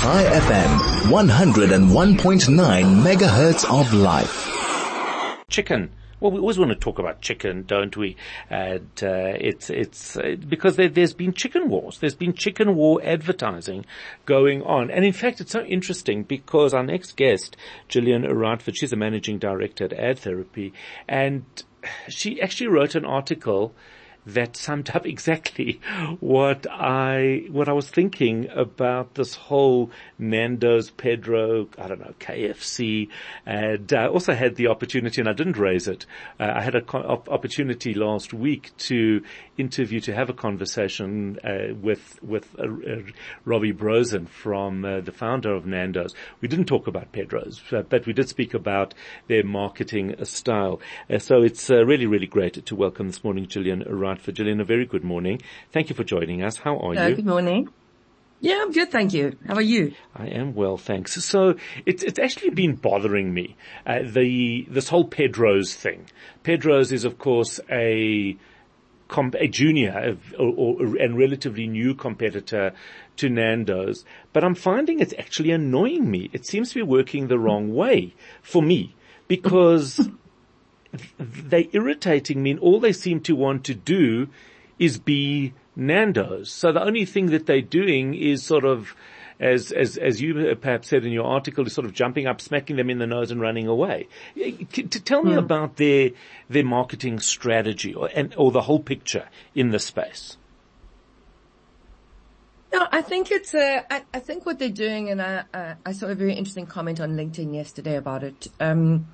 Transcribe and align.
Chai 0.00 0.24
FM, 0.24 0.78
101.9 1.10 3.02
megahertz 3.02 3.64
of 3.70 3.92
life. 3.92 4.48
Chicken. 5.50 5.90
Well, 6.20 6.30
we 6.30 6.38
always 6.38 6.58
want 6.58 6.70
to 6.70 6.74
talk 6.74 6.98
about 6.98 7.20
chicken, 7.20 7.64
don't 7.66 7.94
we? 7.94 8.16
And 8.48 8.88
uh, 9.02 9.34
it's 9.38 9.68
it's 9.68 10.16
uh, 10.16 10.36
because 10.48 10.76
there, 10.76 10.88
has 10.88 11.12
been 11.12 11.34
chicken 11.34 11.68
wars. 11.68 11.98
There's 11.98 12.14
been 12.14 12.32
chicken 12.32 12.76
war 12.76 13.02
advertising 13.04 13.84
going 14.24 14.62
on, 14.62 14.90
and 14.90 15.04
in 15.04 15.12
fact, 15.12 15.42
it's 15.42 15.52
so 15.52 15.64
interesting 15.64 16.22
because 16.22 16.72
our 16.72 16.82
next 16.82 17.18
guest, 17.18 17.58
Gillian 17.88 18.22
Rightford, 18.22 18.76
she's 18.76 18.94
a 18.94 18.96
managing 18.96 19.38
director 19.38 19.84
at 19.84 19.90
Adtherapy, 19.90 20.72
and 21.08 21.44
she 22.08 22.40
actually 22.40 22.68
wrote 22.68 22.94
an 22.94 23.04
article 23.04 23.74
that 24.26 24.56
summed 24.56 24.90
up 24.90 25.06
exactly 25.14 25.80
what 26.20 26.66
I 26.70 27.46
what 27.50 27.68
I 27.68 27.72
was 27.72 27.88
thinking 27.88 28.48
about 28.50 29.14
this 29.14 29.34
whole 29.34 29.90
Nando's, 30.18 30.90
Pedro, 30.90 31.68
I 31.78 31.88
don't 31.88 32.00
know, 32.00 32.14
KFC, 32.20 33.08
and 33.46 33.92
I 33.92 34.06
uh, 34.06 34.08
also 34.08 34.34
had 34.34 34.56
the 34.56 34.68
opportunity, 34.68 35.20
and 35.20 35.28
I 35.28 35.32
didn't 35.32 35.56
raise 35.56 35.88
it. 35.88 36.06
Uh, 36.38 36.52
I 36.54 36.60
had 36.62 36.74
an 36.74 36.84
opportunity 36.92 37.94
last 37.94 38.32
week 38.32 38.70
to 38.78 39.22
interview, 39.56 40.00
to 40.00 40.14
have 40.14 40.30
a 40.30 40.34
conversation 40.34 41.38
uh, 41.44 41.74
with 41.80 42.18
with 42.22 42.48
uh, 42.58 42.64
uh 42.64 43.02
Robbie 43.44 43.72
Brozin 43.72 44.28
from 44.28 44.82
the 44.82 45.12
founder 45.12 45.54
of 45.54 45.66
Nando's. 45.66 46.14
We 46.40 46.48
didn't 46.48 46.66
talk 46.66 46.86
about 46.86 47.12
Pedro's, 47.12 47.60
but 47.70 48.06
we 48.06 48.12
did 48.12 48.28
speak 48.28 48.54
about 48.54 48.94
their 49.28 49.44
marketing 49.44 50.14
style. 50.24 50.80
so 51.18 51.42
it's 51.42 51.70
really, 51.70 52.06
really 52.06 52.26
great 52.26 52.64
to 52.66 52.76
welcome 52.76 53.08
this 53.08 53.24
morning 53.24 53.46
Gillian 54.10 54.18
Rightford. 54.18 54.34
Gillian, 54.34 54.60
a 54.60 54.64
very 54.64 54.86
good 54.86 55.04
morning. 55.04 55.40
Thank 55.72 55.88
you 55.88 55.94
for 55.94 56.04
joining 56.04 56.42
us. 56.42 56.56
How 56.56 56.78
are 56.78 56.94
you? 56.94 57.14
Good 57.14 57.26
morning. 57.26 57.68
Yeah, 58.40 58.62
I'm 58.62 58.72
good, 58.72 58.90
thank 58.90 59.12
you. 59.12 59.36
How 59.46 59.54
are 59.54 59.62
you? 59.62 59.92
I 60.16 60.28
am 60.28 60.54
well, 60.54 60.78
thanks. 60.78 61.22
So 61.24 61.56
it's 61.84 62.02
it's 62.02 62.18
actually 62.18 62.50
been 62.50 62.74
bothering 62.74 63.32
me 63.32 63.56
uh, 63.86 64.00
the 64.02 64.66
this 64.68 64.88
whole 64.88 65.04
Pedro's 65.04 65.74
thing. 65.74 66.06
Pedro's 66.42 66.90
is 66.90 67.04
of 67.04 67.18
course 67.18 67.60
a 67.70 68.36
a 69.40 69.48
junior 69.48 70.16
or, 70.38 70.54
or, 70.56 70.96
and 70.96 71.18
relatively 71.18 71.66
new 71.66 71.94
competitor 71.94 72.72
to 73.16 73.28
Nando's, 73.28 74.04
but 74.32 74.44
I'm 74.44 74.54
finding 74.54 75.00
it's 75.00 75.14
actually 75.18 75.50
annoying 75.50 76.10
me. 76.10 76.30
It 76.32 76.46
seems 76.46 76.70
to 76.70 76.76
be 76.76 76.82
working 76.82 77.26
the 77.26 77.38
wrong 77.38 77.74
way 77.74 78.14
for 78.40 78.62
me 78.62 78.94
because 79.28 80.08
they're 81.18 81.64
irritating 81.72 82.42
me 82.42 82.52
and 82.52 82.60
all 82.60 82.80
they 82.80 82.92
seem 82.92 83.20
to 83.20 83.36
want 83.36 83.64
to 83.64 83.74
do 83.74 84.28
is 84.78 84.98
be 84.98 85.52
Nando's. 85.76 86.50
So 86.50 86.72
the 86.72 86.82
only 86.82 87.04
thing 87.04 87.26
that 87.26 87.46
they're 87.46 87.60
doing 87.60 88.14
is 88.14 88.42
sort 88.42 88.64
of, 88.64 88.94
as, 89.38 89.72
as, 89.72 89.96
as 89.96 90.20
you 90.20 90.56
perhaps 90.56 90.88
said 90.88 91.04
in 91.04 91.12
your 91.12 91.26
article, 91.26 91.66
is 91.66 91.72
sort 91.72 91.86
of 91.86 91.92
jumping 91.92 92.26
up, 92.26 92.40
smacking 92.40 92.76
them 92.76 92.90
in 92.90 92.98
the 92.98 93.06
nose 93.06 93.30
and 93.30 93.40
running 93.40 93.66
away. 93.66 94.08
To 94.36 95.00
tell 95.00 95.22
me 95.22 95.34
mm. 95.34 95.38
about 95.38 95.76
their, 95.76 96.10
their 96.48 96.64
marketing 96.64 97.20
strategy 97.20 97.94
or, 97.94 98.10
and, 98.14 98.34
or 98.36 98.50
the 98.50 98.62
whole 98.62 98.80
picture 98.80 99.28
in 99.54 99.70
the 99.70 99.78
space. 99.78 100.36
No, 102.72 102.86
I 102.92 103.02
think 103.02 103.30
it's 103.30 103.52
a, 103.52 103.84
I, 103.90 104.02
I 104.14 104.20
think 104.20 104.46
what 104.46 104.58
they're 104.58 104.68
doing, 104.68 105.10
and 105.10 105.20
I, 105.20 105.44
uh, 105.52 105.74
I 105.84 105.92
saw 105.92 106.06
a 106.06 106.14
very 106.14 106.34
interesting 106.34 106.66
comment 106.66 107.00
on 107.00 107.16
LinkedIn 107.16 107.52
yesterday 107.54 107.96
about 107.96 108.22
it. 108.22 108.46
Um, 108.60 109.08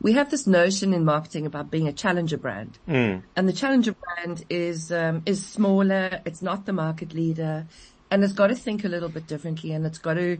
we 0.00 0.12
have 0.12 0.30
this 0.30 0.46
notion 0.46 0.92
in 0.92 1.04
marketing 1.04 1.46
about 1.46 1.70
being 1.70 1.88
a 1.88 1.92
challenger 1.92 2.36
brand, 2.36 2.78
mm. 2.88 3.22
and 3.34 3.48
the 3.48 3.52
challenger 3.52 3.92
brand 3.92 4.44
is 4.50 4.92
um, 4.92 5.22
is 5.26 5.44
smaller. 5.44 6.20
It's 6.24 6.42
not 6.42 6.66
the 6.66 6.72
market 6.72 7.14
leader, 7.14 7.66
and 8.10 8.22
it's 8.22 8.32
got 8.32 8.48
to 8.48 8.54
think 8.54 8.84
a 8.84 8.88
little 8.88 9.08
bit 9.08 9.26
differently, 9.26 9.72
and 9.72 9.86
it's 9.86 9.98
got 9.98 10.14
to. 10.14 10.38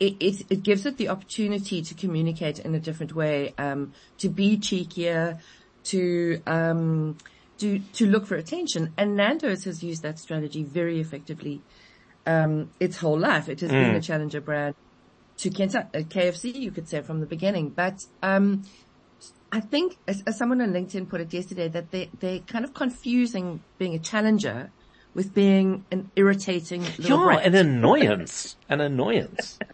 It, 0.00 0.16
it, 0.18 0.46
it 0.50 0.62
gives 0.64 0.86
it 0.86 0.96
the 0.96 1.08
opportunity 1.08 1.80
to 1.80 1.94
communicate 1.94 2.58
in 2.58 2.74
a 2.74 2.80
different 2.80 3.14
way, 3.14 3.54
um, 3.58 3.92
to 4.18 4.28
be 4.28 4.56
cheekier, 4.56 5.38
to 5.84 6.42
um, 6.46 7.16
to 7.58 7.78
to 7.78 8.06
look 8.06 8.26
for 8.26 8.36
attention. 8.36 8.92
And 8.96 9.16
Nando's 9.16 9.64
has 9.64 9.82
used 9.82 10.02
that 10.02 10.18
strategy 10.18 10.62
very 10.62 11.00
effectively 11.00 11.62
um, 12.26 12.70
its 12.80 12.98
whole 12.98 13.18
life. 13.18 13.48
It 13.48 13.60
has 13.60 13.70
mm. 13.70 13.84
been 13.84 13.94
a 13.94 14.00
challenger 14.00 14.40
brand 14.40 14.74
to 15.38 15.50
KFC, 15.50 16.54
you 16.54 16.70
could 16.70 16.88
say 16.88 17.02
from 17.02 17.20
the 17.20 17.26
beginning. 17.26 17.70
But 17.70 18.04
um, 18.22 18.62
I 19.50 19.60
think, 19.60 19.96
as, 20.06 20.22
as, 20.26 20.38
someone 20.38 20.60
on 20.60 20.72
LinkedIn 20.72 21.08
put 21.08 21.20
it 21.20 21.32
yesterday, 21.32 21.68
that 21.68 21.90
they 21.90 22.10
they're 22.18 22.40
kind 22.40 22.64
of 22.64 22.74
confusing 22.74 23.62
being 23.78 23.94
a 23.94 23.98
challenger 23.98 24.70
with 25.14 25.32
being 25.32 25.84
an 25.90 26.10
irritating 26.16 26.82
little 26.98 27.20
yeah, 27.20 27.24
brat. 27.24 27.46
an 27.46 27.54
annoyance, 27.54 28.56
an 28.68 28.80
annoyance. 28.80 29.58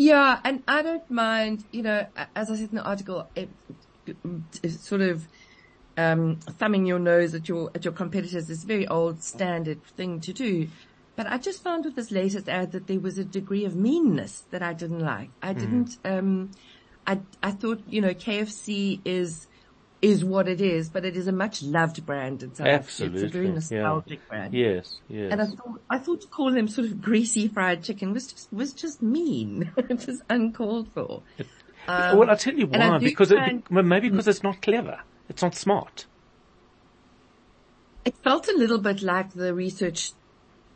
Yeah, 0.00 0.38
and 0.44 0.62
I 0.68 0.82
don't 0.82 1.10
mind, 1.10 1.64
you 1.72 1.82
know, 1.82 2.06
as 2.36 2.52
I 2.52 2.54
said 2.54 2.70
in 2.70 2.76
the 2.76 2.84
article, 2.84 3.28
it, 3.34 3.48
sort 4.68 5.00
of 5.00 5.26
um, 5.96 6.36
thumbing 6.36 6.86
your 6.86 7.00
nose 7.00 7.34
at 7.34 7.48
your 7.48 7.72
at 7.74 7.84
your 7.84 7.92
competitors 7.92 8.48
is 8.48 8.62
a 8.62 8.66
very 8.66 8.86
old 8.86 9.24
standard 9.24 9.82
thing 9.96 10.20
to 10.20 10.32
do. 10.32 10.68
But 11.18 11.26
I 11.26 11.36
just 11.36 11.64
found 11.64 11.84
with 11.84 11.96
this 11.96 12.12
latest 12.12 12.48
ad 12.48 12.70
that 12.70 12.86
there 12.86 13.00
was 13.00 13.18
a 13.18 13.24
degree 13.24 13.64
of 13.64 13.74
meanness 13.74 14.44
that 14.52 14.62
I 14.62 14.72
didn't 14.72 15.00
like. 15.00 15.30
I 15.42 15.52
mm. 15.52 15.58
didn't. 15.58 15.96
Um, 16.04 16.52
I 17.08 17.18
I 17.42 17.50
thought 17.50 17.82
you 17.88 18.00
know 18.00 18.14
KFC 18.14 19.00
is 19.04 19.48
is 20.00 20.24
what 20.24 20.46
it 20.46 20.60
is, 20.60 20.88
but 20.88 21.04
it 21.04 21.16
is 21.16 21.26
a 21.26 21.32
much 21.32 21.60
loved 21.60 22.06
brand 22.06 22.44
in 22.44 22.54
South 22.54 22.68
Absolutely. 22.68 23.22
It's 23.24 23.34
a 23.34 23.36
very 23.36 23.50
nostalgic 23.50 24.20
yeah. 24.20 24.28
brand. 24.28 24.54
Yes, 24.54 25.00
yes. 25.08 25.32
And 25.32 25.42
I 25.42 25.46
thought 25.46 25.80
I 25.90 25.98
thought 25.98 26.20
to 26.20 26.28
call 26.28 26.52
them 26.52 26.68
sort 26.68 26.86
of 26.86 27.02
greasy 27.02 27.48
fried 27.48 27.82
chicken 27.82 28.12
was 28.12 28.28
just 28.28 28.52
was 28.52 28.72
just 28.72 29.02
mean. 29.02 29.72
it 29.76 30.06
was 30.06 30.22
uncalled 30.30 30.86
for. 30.92 31.22
Um, 31.88 32.16
well, 32.16 32.30
I'll 32.30 32.36
tell 32.36 32.54
you 32.54 32.68
why. 32.68 32.98
Because 32.98 33.32
it, 33.32 33.68
maybe 33.72 34.08
because 34.08 34.28
it's 34.28 34.44
not 34.44 34.62
clever. 34.62 35.00
It's 35.28 35.42
not 35.42 35.56
smart. 35.56 36.06
It 38.04 38.16
felt 38.18 38.46
a 38.46 38.56
little 38.56 38.78
bit 38.78 39.02
like 39.02 39.32
the 39.32 39.52
research 39.52 40.12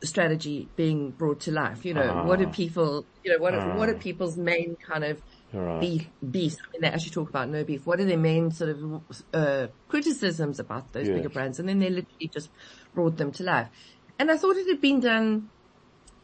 strategy 0.02 0.68
being 0.76 1.10
brought 1.10 1.40
to 1.40 1.52
life. 1.52 1.84
You 1.84 1.94
know, 1.94 2.24
what 2.24 2.40
are 2.40 2.48
ah. 2.48 2.52
people, 2.52 3.06
you 3.24 3.32
know, 3.32 3.38
what 3.38 3.54
are, 3.54 3.76
what 3.76 3.88
are 3.88 3.96
ah. 3.96 4.00
people's 4.00 4.36
main 4.36 4.76
kind 4.76 5.04
of 5.04 5.22
right. 5.52 5.80
beef, 5.80 6.06
beef, 6.30 6.56
I 6.60 6.72
mean, 6.72 6.82
they 6.82 6.88
actually 6.88 7.10
talk 7.10 7.28
about 7.28 7.48
no 7.48 7.64
beef. 7.64 7.86
What 7.86 8.00
are 8.00 8.04
their 8.04 8.18
main 8.18 8.50
sort 8.50 8.70
of, 8.70 9.02
uh, 9.32 9.66
criticisms 9.88 10.58
about 10.58 10.92
those 10.92 11.08
yes. 11.08 11.16
bigger 11.16 11.28
brands? 11.28 11.58
And 11.58 11.68
then 11.68 11.78
they 11.78 11.90
literally 11.90 12.28
just 12.28 12.50
brought 12.94 13.16
them 13.16 13.32
to 13.32 13.42
life. 13.42 13.68
And 14.18 14.30
I 14.30 14.36
thought 14.36 14.56
it 14.56 14.68
had 14.68 14.80
been 14.80 15.00
done 15.00 15.50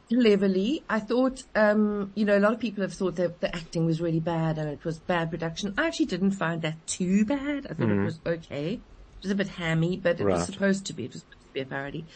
cleverly. 0.08 0.84
I 0.88 1.00
thought, 1.00 1.42
um, 1.54 2.12
you 2.14 2.24
know, 2.24 2.36
a 2.36 2.40
lot 2.40 2.52
of 2.52 2.60
people 2.60 2.82
have 2.82 2.92
thought 2.92 3.16
that 3.16 3.40
the 3.40 3.54
acting 3.54 3.86
was 3.86 4.00
really 4.00 4.20
bad 4.20 4.58
and 4.58 4.68
it 4.68 4.84
was 4.84 4.98
bad 4.98 5.30
production. 5.30 5.74
I 5.76 5.86
actually 5.86 6.06
didn't 6.06 6.32
find 6.32 6.62
that 6.62 6.86
too 6.86 7.24
bad. 7.24 7.66
I 7.66 7.74
thought 7.74 7.78
mm-hmm. 7.78 8.02
it 8.02 8.04
was 8.04 8.20
okay. 8.26 8.74
It 8.74 9.22
was 9.22 9.30
a 9.32 9.34
bit 9.34 9.48
hammy, 9.48 9.96
but 9.96 10.20
it 10.20 10.24
right. 10.24 10.34
was 10.34 10.46
supposed 10.46 10.86
to 10.86 10.92
be. 10.92 11.06
It 11.06 11.12
was 11.12 11.20
supposed 11.22 11.46
to 11.48 11.52
be 11.52 11.60
a 11.60 11.66
parody. 11.66 12.06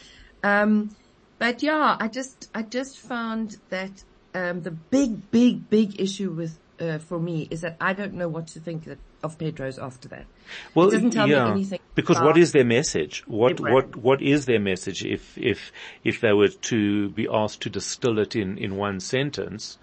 Um, 0.43 0.95
but 1.43 1.61
yeah, 1.61 1.97
I 1.99 2.07
just, 2.07 2.49
I 2.55 2.61
just 2.61 2.99
found 2.99 3.57
that, 3.67 3.91
um, 4.33 4.61
the 4.61 4.71
big, 4.71 5.29
big, 5.29 5.69
big 5.69 5.99
issue 5.99 6.31
with, 6.31 6.57
uh, 6.79 6.99
for 6.99 7.19
me 7.19 7.49
is 7.51 7.59
that 7.61 7.75
I 7.81 7.91
don't 7.91 8.13
know 8.13 8.29
what 8.29 8.47
to 8.47 8.61
think 8.61 8.87
of 9.21 9.37
Pedro's 9.37 9.77
after 9.77 10.07
that. 10.07 10.25
Well, 10.73 10.87
it 10.87 10.91
doesn't 10.91 11.11
tell 11.11 11.27
yeah, 11.27 11.43
me 11.47 11.51
anything. 11.51 11.79
Because 11.95 12.21
what 12.21 12.37
is 12.37 12.53
their 12.53 12.63
message? 12.63 13.23
What, 13.27 13.59
what, 13.59 13.93
what 13.97 14.21
is 14.21 14.45
their 14.45 14.61
message 14.61 15.03
if, 15.03 15.37
if, 15.37 15.73
if 16.05 16.21
they 16.21 16.31
were 16.31 16.47
to 16.47 17.09
be 17.09 17.27
asked 17.29 17.59
to 17.63 17.69
distill 17.69 18.19
it 18.19 18.37
in, 18.37 18.57
in 18.57 18.77
one 18.77 19.01
sentence? 19.01 19.77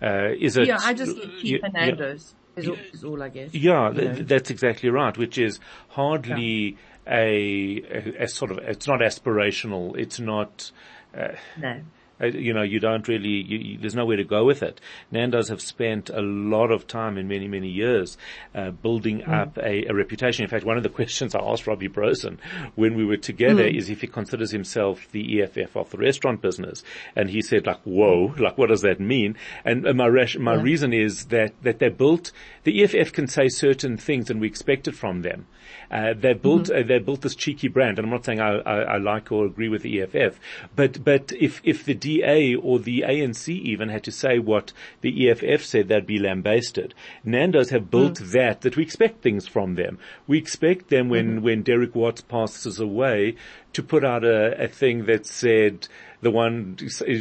Uh, 0.00 0.28
is 0.38 0.56
it? 0.56 0.68
Yeah, 0.68 0.78
I 0.80 0.94
just 0.94 1.16
get 1.16 1.28
Keith. 1.40 1.60
Yeah, 1.74 2.14
is, 2.56 2.68
all, 2.68 2.76
is 2.92 3.04
all 3.04 3.22
I 3.22 3.28
guess. 3.28 3.54
Yeah, 3.54 3.92
th- 3.94 4.26
that's 4.26 4.50
exactly 4.50 4.90
right, 4.90 5.16
which 5.16 5.38
is 5.38 5.60
hardly 5.88 6.76
yeah. 7.06 7.14
a, 7.14 7.82
a, 7.90 8.24
a, 8.24 8.28
sort 8.28 8.50
of, 8.50 8.58
it's 8.58 8.86
not 8.86 9.00
aspirational, 9.00 9.96
it's 9.98 10.20
not, 10.20 10.70
uh, 11.14 11.36
no. 11.56 11.82
You 12.20 12.52
know, 12.52 12.62
you 12.62 12.80
don't 12.80 13.06
really, 13.08 13.28
you, 13.28 13.78
there's 13.78 13.94
nowhere 13.94 14.16
to 14.16 14.24
go 14.24 14.44
with 14.44 14.62
it. 14.62 14.80
Nando's 15.10 15.48
have 15.48 15.60
spent 15.60 16.10
a 16.10 16.20
lot 16.20 16.70
of 16.70 16.86
time 16.86 17.16
in 17.16 17.28
many, 17.28 17.48
many 17.48 17.68
years, 17.68 18.18
uh, 18.54 18.70
building 18.70 19.20
mm. 19.20 19.32
up 19.32 19.56
a, 19.58 19.86
a, 19.88 19.94
reputation. 19.94 20.44
In 20.44 20.50
fact, 20.50 20.64
one 20.64 20.76
of 20.76 20.82
the 20.82 20.88
questions 21.00 21.34
I 21.34 21.40
asked 21.40 21.66
Robbie 21.66 21.88
Brozin 21.88 22.38
when 22.74 22.94
we 22.94 23.04
were 23.04 23.16
together 23.16 23.64
mm. 23.64 23.76
is 23.76 23.90
if 23.90 24.00
he 24.02 24.06
considers 24.06 24.50
himself 24.50 25.08
the 25.12 25.42
EFF 25.42 25.76
of 25.76 25.90
the 25.90 25.98
restaurant 25.98 26.42
business. 26.42 26.82
And 27.16 27.30
he 27.30 27.42
said 27.42 27.66
like, 27.66 27.80
whoa, 27.84 28.34
like 28.38 28.58
what 28.58 28.68
does 28.68 28.82
that 28.82 29.00
mean? 29.00 29.36
And 29.64 29.82
my, 29.82 30.08
my 30.38 30.54
yeah. 30.54 30.62
reason 30.62 30.92
is 30.92 31.26
that, 31.26 31.54
that 31.62 31.78
they 31.78 31.88
built, 31.88 32.32
the 32.64 32.82
EFF 32.82 33.12
can 33.12 33.28
say 33.28 33.48
certain 33.48 33.96
things 33.96 34.30
and 34.30 34.40
we 34.40 34.46
expect 34.46 34.88
it 34.88 34.94
from 34.94 35.22
them. 35.22 35.46
Uh, 35.90 36.14
they 36.16 36.34
built 36.34 36.64
mm-hmm. 36.64 36.84
uh, 36.84 36.86
they 36.86 36.98
built 36.98 37.22
this 37.22 37.34
cheeky 37.34 37.68
brand, 37.68 37.98
and 37.98 38.06
I'm 38.06 38.12
not 38.12 38.24
saying 38.24 38.40
I, 38.40 38.58
I, 38.58 38.76
I, 38.82 38.96
like 38.98 39.32
or 39.32 39.46
agree 39.46 39.68
with 39.68 39.82
the 39.82 40.02
EFF, 40.02 40.38
but 40.76 41.02
but 41.02 41.32
if 41.32 41.60
if 41.64 41.84
the 41.84 41.94
DA 42.10 42.54
or 42.54 42.78
the 42.78 43.04
ANC 43.06 43.48
even 43.48 43.88
had 43.88 44.04
to 44.04 44.12
say 44.12 44.38
what 44.38 44.72
the 45.00 45.30
EFF 45.30 45.64
said, 45.64 45.88
they'd 45.88 46.06
be 46.06 46.18
lambasted. 46.18 46.94
Nando's 47.24 47.70
have 47.70 47.90
built 47.90 48.14
mm. 48.14 48.32
that 48.32 48.62
that 48.62 48.76
we 48.76 48.82
expect 48.82 49.22
things 49.22 49.46
from 49.46 49.74
them. 49.76 49.98
We 50.26 50.38
expect 50.38 50.88
them 50.88 51.08
when 51.08 51.36
mm-hmm. 51.36 51.44
when 51.44 51.62
Derek 51.62 51.94
Watts 51.94 52.20
passes 52.20 52.80
away 52.80 53.36
to 53.74 53.82
put 53.82 54.04
out 54.04 54.24
a, 54.24 54.64
a 54.64 54.68
thing 54.68 55.06
that 55.06 55.26
said 55.26 55.86
the 56.22 56.30
one, 56.30 56.76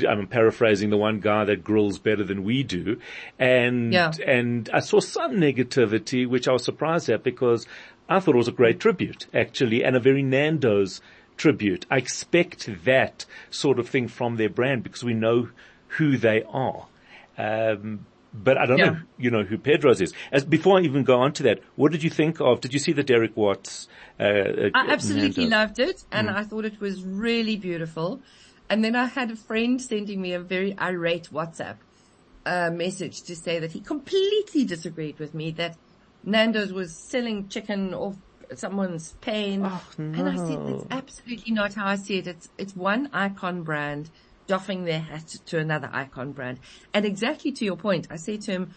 I'm 0.09 0.27
paraphrasing, 0.27 0.89
the 0.89 0.97
one 0.97 1.19
guy 1.19 1.45
that 1.45 1.63
grills 1.63 2.00
better 2.00 2.24
than 2.24 2.44
we 2.44 2.63
do. 2.63 3.00
And, 3.38 3.94
Yeah. 3.94 4.12
and 4.25 4.69
I 4.74 4.80
saw 4.80 5.00
some 5.00 5.38
negativity, 5.38 6.27
which 6.27 6.47
I 6.47 6.51
was 6.51 6.65
surprised 6.65 7.09
at 7.09 7.24
because 7.24 7.65
I 8.09 8.19
thought 8.19 8.35
it 8.35 8.38
was 8.38 8.50
a 8.50 8.51
great 8.51 8.80
tribute, 8.80 9.27
actually, 9.33 9.85
and 9.85 9.95
a 9.95 10.00
very 10.00 10.24
Nando's 10.24 11.00
tribute. 11.39 11.88
I 11.89 11.97
expect 11.97 12.69
that 12.86 13.25
sort 13.50 13.80
of 13.80 13.89
thing 13.89 14.07
from 14.07 14.36
their 14.36 14.50
brand 14.50 14.83
because 14.83 15.03
we 15.03 15.15
know 15.15 15.50
who 15.97 16.18
they 16.18 16.44
are. 16.44 16.86
Um, 17.38 18.06
but 18.31 18.57
I 18.59 18.68
don't 18.68 18.77
Yeah. 18.77 18.91
know, 18.91 18.97
you 19.18 19.31
know, 19.31 19.44
who 19.44 19.57
Pedro's 19.57 20.01
is. 20.01 20.13
As 20.31 20.45
before 20.45 20.77
I 20.77 20.81
even 20.81 21.03
go 21.03 21.19
on 21.19 21.33
to 21.33 21.44
that, 21.44 21.62
what 21.75 21.91
did 21.91 22.03
you 22.03 22.12
think 22.12 22.39
of? 22.39 22.62
Did 22.62 22.74
you 22.74 22.80
see 22.80 22.91
the 22.91 23.01
Derek 23.01 23.36
Watts? 23.36 23.88
Uh, 24.19 24.24
uh, 24.24 24.69
I 24.75 24.86
absolutely 24.89 25.47
loved 25.47 25.80
it 25.80 26.03
and 26.12 26.30
Mm. 26.30 26.36
I 26.36 26.44
thought 26.44 26.65
it 26.65 26.80
was 26.80 27.03
really 27.03 27.56
beautiful. 27.56 28.21
And 28.69 28.83
then 28.83 28.95
I 28.95 29.06
had 29.06 29.31
a 29.31 29.35
friend 29.35 29.81
sending 29.81 30.21
me 30.21 30.33
a 30.33 30.39
very 30.39 30.77
irate 30.77 31.30
WhatsApp 31.31 31.77
uh, 32.45 32.69
message 32.71 33.24
to 33.24 33.35
say 33.35 33.57
that 33.59 33.71
he 33.71 33.81
completely 33.81 34.63
disagreed 34.65 35.19
with 35.19 35.33
me 35.33 35.51
that 35.51 35.75
Nando's 36.24 36.71
was 36.71 36.95
selling 37.09 37.50
chicken 37.50 37.95
off 37.95 38.15
someone's 38.56 39.13
pain. 39.22 39.63
Oh, 39.66 39.84
And 39.98 40.28
I 40.28 40.36
said, 40.36 40.60
no. 40.60 40.66
that's 40.66 40.86
absolutely 40.92 41.54
not 41.54 41.74
how 41.74 41.86
I 41.88 41.96
see 41.96 42.18
it. 42.18 42.28
It's, 42.28 42.50
it's 42.57 42.75
one 42.75 43.10
icon 43.13 43.63
brand 43.63 44.10
doffing 44.48 44.86
their 44.86 45.00
hat 45.00 45.28
to 45.46 45.60
another 45.60 45.90
icon 45.94 46.31
brand. 46.31 46.60
And 46.94 47.06
exactly 47.06 47.51
to 47.51 47.66
your 47.66 47.75
point, 47.78 48.07
I 48.10 48.16
say 48.16 48.38
to 48.38 48.51
him, 48.51 48.74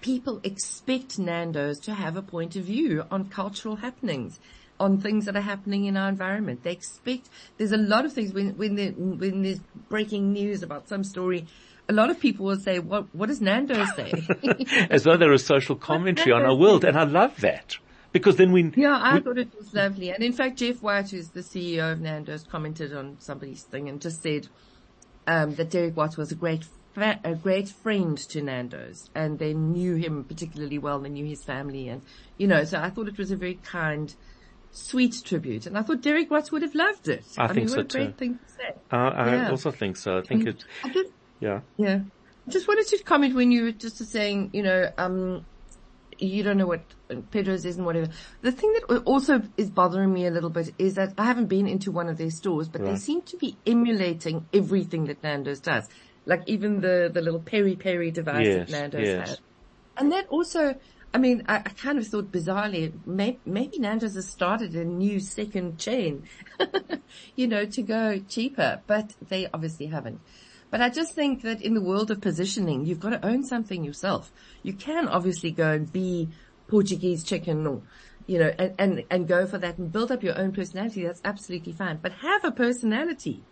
people 0.00 0.40
expect 0.44 1.18
Nando's 1.18 1.78
to 1.80 1.94
have 1.94 2.16
a 2.16 2.22
point 2.22 2.56
of 2.56 2.64
view 2.64 3.04
on 3.10 3.28
cultural 3.30 3.76
happenings, 3.76 4.38
on 4.78 5.00
things 5.00 5.24
that 5.24 5.34
are 5.36 5.40
happening 5.40 5.86
in 5.86 5.96
our 5.96 6.08
environment. 6.10 6.62
They 6.62 6.72
expect, 6.72 7.30
there's 7.56 7.72
a 7.72 7.78
lot 7.78 8.04
of 8.04 8.12
things 8.12 8.32
when, 8.34 8.56
when, 8.58 8.74
there- 8.74 8.92
when 8.92 9.42
there's 9.42 9.60
breaking 9.88 10.32
news 10.32 10.62
about 10.62 10.86
some 10.88 11.02
story, 11.02 11.46
a 11.88 11.92
lot 11.92 12.10
of 12.10 12.20
people 12.20 12.44
will 12.44 12.58
say, 12.58 12.78
what, 12.78 13.06
what 13.14 13.28
does 13.28 13.40
Nando 13.40 13.84
say? 13.96 14.12
As 14.90 15.04
though 15.04 15.16
they're 15.16 15.38
social 15.38 15.76
commentary 15.76 16.32
on 16.32 16.42
our 16.42 16.54
world. 16.54 16.84
And 16.84 16.98
I 16.98 17.04
love 17.04 17.40
that. 17.40 17.76
Because 18.18 18.36
then 18.36 18.52
we, 18.52 18.72
Yeah, 18.76 18.96
I 18.96 19.14
we- 19.14 19.20
thought 19.20 19.38
it 19.38 19.54
was 19.56 19.74
lovely. 19.74 20.10
And 20.10 20.22
in 20.24 20.32
fact, 20.32 20.58
Jeff 20.58 20.82
White, 20.82 21.10
who's 21.10 21.28
the 21.30 21.40
CEO 21.42 21.92
of 21.92 22.00
Nando's, 22.00 22.44
commented 22.44 22.94
on 22.96 23.16
somebody's 23.20 23.62
thing 23.62 23.88
and 23.88 24.00
just 24.00 24.22
said 24.22 24.48
um, 25.26 25.54
that 25.56 25.70
Derek 25.70 25.96
Watts 25.96 26.16
was 26.16 26.32
a 26.32 26.34
great 26.34 26.64
fa- 26.94 27.20
a 27.24 27.34
great 27.34 27.68
friend 27.68 28.16
to 28.16 28.40
Nando's, 28.42 29.10
and 29.14 29.38
they 29.38 29.52
knew 29.54 29.96
him 29.96 30.24
particularly 30.24 30.78
well. 30.78 30.98
They 31.00 31.08
knew 31.10 31.26
his 31.26 31.42
family, 31.44 31.88
and 31.88 32.02
you 32.38 32.46
know, 32.46 32.64
so 32.64 32.78
I 32.80 32.90
thought 32.90 33.08
it 33.08 33.18
was 33.18 33.30
a 33.32 33.36
very 33.36 33.58
kind, 33.64 34.14
sweet 34.70 35.20
tribute. 35.24 35.66
And 35.66 35.76
I 35.76 35.82
thought 35.82 36.00
Derek 36.00 36.30
Watts 36.30 36.50
would 36.52 36.62
have 36.62 36.74
loved 36.74 37.08
it. 37.08 37.24
I 37.36 37.46
mean, 37.48 37.66
think 37.66 37.76
what 37.76 37.92
so 37.92 37.98
a 37.98 38.02
great 38.04 38.12
too. 38.12 38.18
thing 38.18 38.38
to 38.38 38.52
say. 38.52 38.74
I, 38.92 38.96
I 39.08 39.34
Yeah. 39.34 39.50
also 39.50 39.70
think 39.72 39.96
so. 39.96 40.18
I 40.18 40.22
think 40.22 40.46
it, 40.46 40.64
I 40.84 40.88
just, 40.90 41.10
yeah. 41.40 41.60
yeah. 41.76 42.00
Just 42.48 42.68
wanted 42.68 42.86
to 42.86 43.02
comment 43.02 43.34
when 43.34 43.50
you 43.50 43.64
were 43.64 43.72
just 43.72 43.96
saying, 44.06 44.50
you 44.52 44.62
know, 44.62 44.90
um, 44.96 45.44
you 46.18 46.42
don't 46.42 46.56
know 46.56 46.66
what 46.66 46.82
Pedro's 47.30 47.64
is 47.64 47.76
and 47.76 47.86
whatever. 47.86 48.08
The 48.42 48.52
thing 48.52 48.72
that 48.72 49.02
also 49.04 49.42
is 49.56 49.70
bothering 49.70 50.12
me 50.12 50.26
a 50.26 50.30
little 50.30 50.50
bit 50.50 50.72
is 50.78 50.94
that 50.94 51.14
I 51.18 51.24
haven't 51.24 51.46
been 51.46 51.66
into 51.66 51.90
one 51.92 52.08
of 52.08 52.18
their 52.18 52.30
stores, 52.30 52.68
but 52.68 52.84
they 52.84 52.96
seem 52.96 53.22
to 53.22 53.36
be 53.36 53.56
emulating 53.66 54.46
everything 54.52 55.06
that 55.06 55.22
Nando's 55.22 55.60
does. 55.60 55.88
Like 56.24 56.42
even 56.46 56.80
the, 56.80 57.10
the 57.12 57.20
little 57.20 57.40
peri 57.40 57.76
peri 57.76 58.10
device 58.10 58.46
Yes, 58.46 58.70
that 58.70 58.78
Nando's 58.78 59.08
yes. 59.08 59.28
has. 59.28 59.40
And 59.96 60.12
that 60.12 60.26
also, 60.28 60.74
I 61.14 61.18
mean, 61.18 61.44
I, 61.48 61.56
I 61.56 61.60
kind 61.60 61.98
of 61.98 62.06
thought 62.06 62.32
bizarrely, 62.32 62.92
may, 63.06 63.38
maybe 63.46 63.78
Nando's 63.78 64.14
has 64.14 64.28
started 64.28 64.74
a 64.74 64.84
new 64.84 65.20
second 65.20 65.78
chain, 65.78 66.24
you 67.36 67.46
know, 67.46 67.64
to 67.64 67.82
go 67.82 68.18
cheaper, 68.28 68.82
but 68.86 69.14
they 69.28 69.48
obviously 69.54 69.86
haven't. 69.86 70.20
But 70.70 70.80
I 70.80 70.88
just 70.88 71.14
think 71.14 71.42
that 71.42 71.62
in 71.62 71.74
the 71.74 71.80
world 71.80 72.10
of 72.10 72.20
positioning, 72.20 72.84
you've 72.84 73.00
got 73.00 73.10
to 73.10 73.24
own 73.24 73.44
something 73.44 73.84
yourself. 73.84 74.32
You 74.62 74.72
can 74.72 75.08
obviously 75.08 75.50
go 75.50 75.72
and 75.72 75.92
be 75.92 76.28
Portuguese 76.68 77.22
chicken 77.22 77.66
or, 77.66 77.82
you 78.26 78.38
know, 78.38 78.52
and, 78.58 78.74
and, 78.78 79.04
and 79.10 79.28
go 79.28 79.46
for 79.46 79.58
that 79.58 79.78
and 79.78 79.92
build 79.92 80.10
up 80.10 80.22
your 80.22 80.38
own 80.38 80.52
personality. 80.52 81.04
That's 81.04 81.20
absolutely 81.24 81.72
fine. 81.72 81.98
But 82.02 82.12
have 82.12 82.44
a 82.44 82.50
personality. 82.50 83.44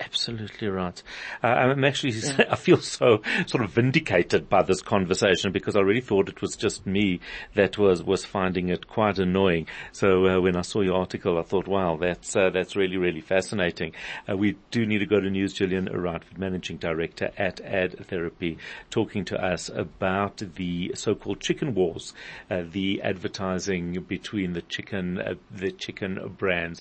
Absolutely 0.00 0.68
right. 0.68 1.02
Uh, 1.44 1.48
I'm 1.48 1.84
actually, 1.84 2.14
I 2.50 2.56
feel 2.56 2.78
so 2.78 3.20
sort 3.46 3.62
of 3.62 3.70
vindicated 3.70 4.48
by 4.48 4.62
this 4.62 4.80
conversation 4.80 5.52
because 5.52 5.76
I 5.76 5.80
really 5.80 6.00
thought 6.00 6.28
it 6.28 6.40
was 6.40 6.56
just 6.56 6.86
me 6.86 7.20
that 7.54 7.76
was, 7.76 8.02
was 8.02 8.24
finding 8.24 8.70
it 8.70 8.88
quite 8.88 9.18
annoying. 9.18 9.66
So 9.92 10.26
uh, 10.26 10.40
when 10.40 10.56
I 10.56 10.62
saw 10.62 10.80
your 10.80 10.96
article, 10.96 11.38
I 11.38 11.42
thought, 11.42 11.68
wow, 11.68 11.98
that's, 12.00 12.34
uh, 12.34 12.50
that's 12.50 12.74
really, 12.74 12.96
really 12.96 13.20
fascinating. 13.20 13.92
Uh, 14.28 14.36
we 14.36 14.56
do 14.70 14.86
need 14.86 14.98
to 14.98 15.06
go 15.06 15.20
to 15.20 15.28
news. 15.28 15.52
Gillian 15.52 15.86
Rightford, 15.86 16.38
Managing 16.38 16.78
Director 16.78 17.30
at 17.36 17.56
Adtherapy, 17.56 18.56
talking 18.90 19.24
to 19.26 19.36
us 19.36 19.68
about 19.68 20.42
the 20.56 20.92
so-called 20.94 21.40
chicken 21.40 21.74
wars, 21.74 22.14
uh, 22.50 22.62
the 22.70 23.02
advertising 23.02 24.00
between 24.08 24.54
the 24.54 24.62
chicken, 24.62 25.18
uh, 25.20 25.34
the 25.50 25.70
chicken 25.70 26.34
brands. 26.38 26.80